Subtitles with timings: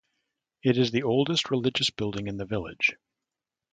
[0.63, 2.95] It is the oldest religious building in the village.